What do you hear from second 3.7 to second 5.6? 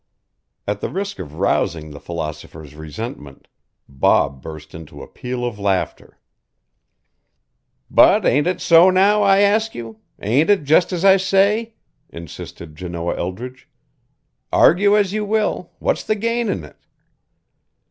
Bob burst into a peal of